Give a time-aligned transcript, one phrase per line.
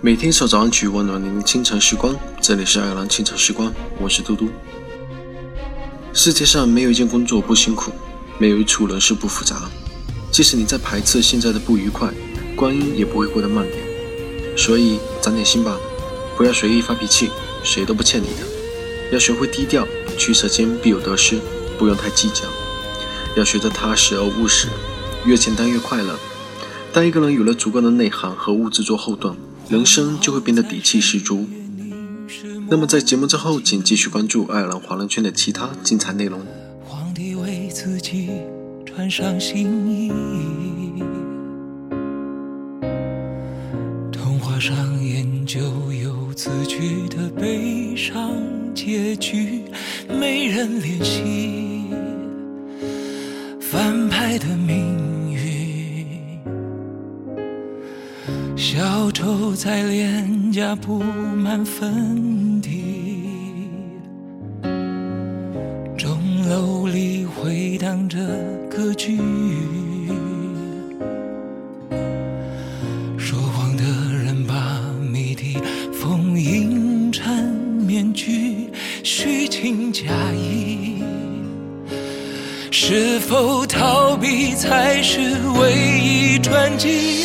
[0.00, 2.14] 每天一首早安曲，温暖您的清晨时光。
[2.40, 4.48] 这里是爱尔兰清晨时光，我是嘟嘟。
[6.12, 7.90] 世界上没有一件工作不辛苦，
[8.38, 9.68] 没有一处人事不复杂。
[10.30, 12.14] 即使你在排斥现在的不愉快，
[12.54, 14.56] 光阴也不会过得慢点。
[14.56, 15.76] 所以长点心吧，
[16.36, 17.28] 不要随意发脾气，
[17.64, 18.46] 谁都不欠你的。
[19.10, 19.84] 要学会低调，
[20.16, 21.40] 取舍间必有得失，
[21.76, 22.44] 不用太计较。
[23.34, 24.68] 要学着踏实而务实，
[25.24, 26.16] 越简单越快乐。
[26.92, 29.36] 当一个人有了足够的内涵和物质做后盾。
[29.68, 31.46] 人生就会变得底气十足。
[32.70, 36.40] 那么，在节目之后，请继续关注爱尔兰华人圈的其他精彩内容。
[36.84, 38.30] 皇帝为自己
[38.86, 40.10] 穿上新衣，
[44.10, 45.60] 童话上演就
[45.92, 48.32] 有字句的悲伤
[48.74, 49.64] 结局，
[50.08, 51.84] 没人怜惜
[53.60, 55.07] 反派的命。
[58.58, 63.70] 小丑在脸颊布满粉底，
[65.96, 68.18] 钟楼里回荡着
[68.68, 69.16] 歌剧，
[73.16, 73.84] 说谎的
[74.24, 75.56] 人把谜底
[75.92, 77.32] 封印成
[77.86, 78.70] 面具，
[79.04, 80.02] 虚情假
[80.34, 81.00] 意，
[82.72, 85.20] 是否逃避才是
[85.60, 87.24] 唯一转机？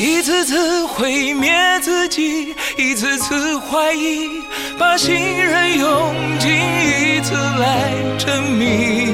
[0.00, 4.30] 一次次毁灭自己，一次次怀疑，
[4.78, 9.12] 把信任用尽一次来证明，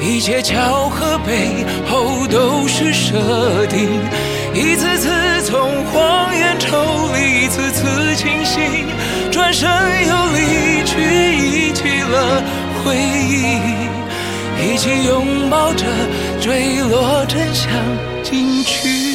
[0.00, 3.88] 一切巧合背后都是设定。
[4.54, 6.76] 一次次从谎言抽
[7.12, 8.86] 离，一次次清醒，
[9.32, 9.68] 转身
[10.06, 11.00] 又离去，
[11.34, 12.40] 忆起了
[12.84, 13.58] 回忆，
[14.64, 15.84] 一起拥抱着
[16.40, 17.68] 坠落真相
[18.22, 19.07] 进去。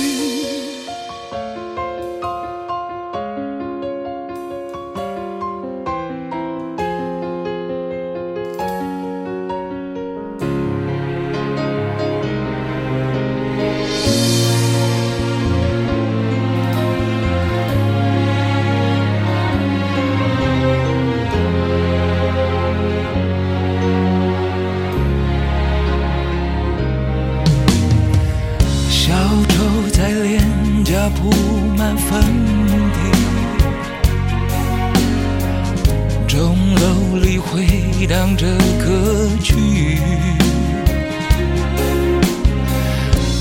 [38.04, 38.46] 回荡着
[38.86, 39.98] 歌曲。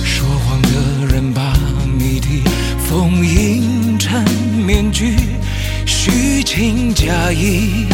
[0.04, 0.68] 说谎的
[1.12, 1.52] 人把
[1.98, 2.44] 谜底
[2.78, 4.24] 封印成
[4.64, 5.16] 面具，
[5.84, 7.86] 虚情假意，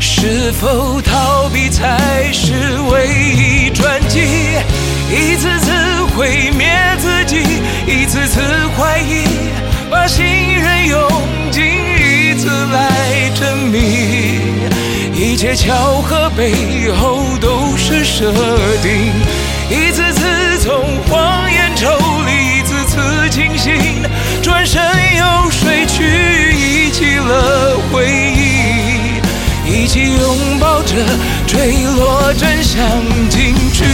[0.00, 2.15] 是否逃避才
[15.36, 18.32] 一切巧合背后都是设
[18.82, 19.12] 定。
[19.68, 21.90] 一次次从谎言抽
[22.24, 24.02] 离，一次次清醒，
[24.40, 24.82] 转身
[25.18, 29.20] 又睡去，忆起了回忆，
[29.70, 30.94] 一起拥抱着
[31.46, 32.80] 坠落真相
[33.28, 33.84] 进去。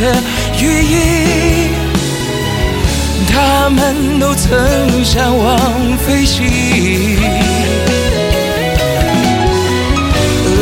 [0.00, 0.16] 的
[0.58, 1.68] 羽翼，
[3.30, 6.46] 他们都曾向往飞行，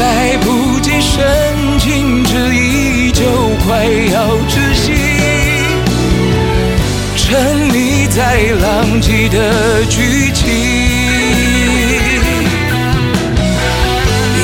[0.01, 3.25] 来不及深情之意，就
[3.65, 4.93] 快要窒息，
[7.15, 10.49] 沉溺在浪迹的剧情，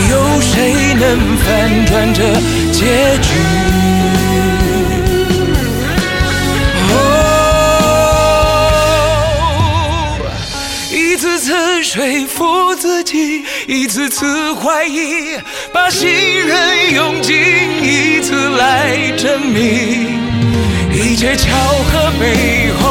[0.09, 2.23] 有谁能反转这
[2.71, 3.74] 结局？
[11.95, 15.39] 说服自己，一次次怀疑，
[15.73, 16.11] 把信
[16.45, 17.37] 任用尽
[17.81, 20.19] 一次来证明，
[20.93, 22.84] 一切巧合背后